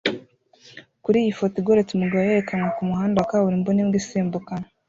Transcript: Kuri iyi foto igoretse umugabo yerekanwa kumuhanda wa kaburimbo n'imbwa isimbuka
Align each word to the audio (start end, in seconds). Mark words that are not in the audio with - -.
Kuri 1.03 1.17
iyi 1.23 1.31
foto 1.39 1.55
igoretse 1.61 1.91
umugabo 1.93 2.21
yerekanwa 2.25 2.69
kumuhanda 2.77 3.17
wa 3.19 3.29
kaburimbo 3.31 3.69
n'imbwa 3.71 3.97
isimbuka 4.01 4.53